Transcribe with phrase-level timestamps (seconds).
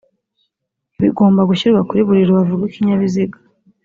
[1.01, 3.37] bigomba gushyirwa kuri buri rubavu rw ikinyabiziga